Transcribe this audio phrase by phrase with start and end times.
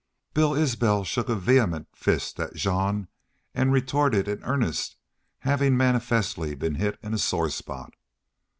[0.33, 3.07] Bill Isbel shook a vehement fist at Jean
[3.53, 4.95] and retorted in earnest,
[5.41, 7.93] having manifestly been hit in a sore spot.